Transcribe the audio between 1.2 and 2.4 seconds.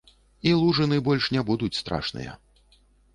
не будуць страшныя.